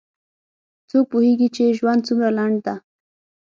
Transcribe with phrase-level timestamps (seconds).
[0.89, 2.75] څوک پوهیږي چې ژوند څومره لنډ ده